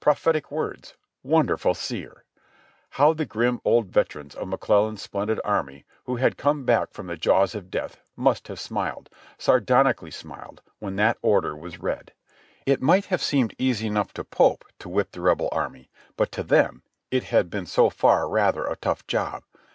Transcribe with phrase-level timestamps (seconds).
[0.00, 0.96] Prophetic words!
[1.22, 2.24] Wonderful seer!
[2.90, 7.16] How the grim old veterans of McClellan's splendid army, who had come back from the
[7.16, 9.08] jaws of death, must have smiled,
[9.38, 12.12] sardoni cally smiled, when that order was read.
[12.66, 16.42] It might have seemed easy enough to Pope to whip the Rebel army, but to
[16.42, 19.42] them it had been so far rather a tough job.